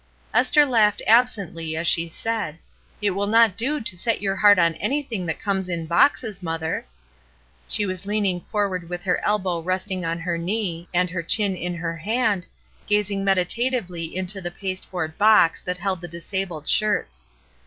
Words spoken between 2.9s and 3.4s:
"It will